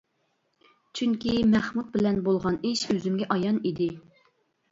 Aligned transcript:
چۈنكى 0.99 1.33
مەخمۇت 1.49 1.91
بىلەن 1.97 2.17
بولغان 2.29 2.57
ئىش 2.69 2.83
ئۆزۈمگە 2.95 3.27
ئايان 3.35 3.59
ئىدى. 3.71 3.91